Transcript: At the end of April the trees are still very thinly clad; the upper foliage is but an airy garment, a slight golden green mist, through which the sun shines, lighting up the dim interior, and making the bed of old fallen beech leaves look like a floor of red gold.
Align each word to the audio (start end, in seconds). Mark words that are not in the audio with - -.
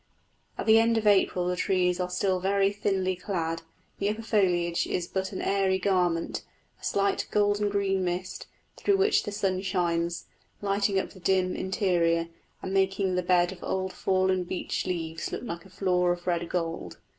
At 0.57 0.65
the 0.65 0.79
end 0.79 0.97
of 0.97 1.05
April 1.05 1.45
the 1.45 1.55
trees 1.55 1.99
are 1.99 2.09
still 2.09 2.39
very 2.39 2.71
thinly 2.71 3.15
clad; 3.15 3.61
the 3.99 4.09
upper 4.09 4.23
foliage 4.23 4.87
is 4.87 5.05
but 5.05 5.31
an 5.31 5.43
airy 5.43 5.77
garment, 5.77 6.41
a 6.81 6.83
slight 6.83 7.27
golden 7.29 7.69
green 7.69 8.03
mist, 8.03 8.47
through 8.77 8.97
which 8.97 9.21
the 9.21 9.31
sun 9.31 9.61
shines, 9.61 10.25
lighting 10.59 10.97
up 10.97 11.11
the 11.11 11.19
dim 11.19 11.55
interior, 11.55 12.29
and 12.63 12.73
making 12.73 13.13
the 13.13 13.21
bed 13.21 13.51
of 13.51 13.63
old 13.63 13.93
fallen 13.93 14.43
beech 14.43 14.87
leaves 14.87 15.31
look 15.31 15.43
like 15.43 15.65
a 15.65 15.69
floor 15.69 16.11
of 16.13 16.25
red 16.25 16.49
gold. 16.49 16.97